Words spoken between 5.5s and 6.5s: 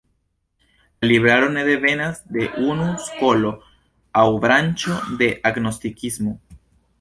gnostikismo.